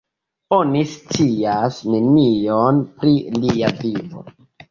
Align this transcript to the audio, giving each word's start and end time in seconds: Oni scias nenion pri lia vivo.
Oni 0.55 0.79
scias 0.93 1.75
nenion 1.95 2.81
pri 3.01 3.13
lia 3.45 3.73
vivo. 3.85 4.27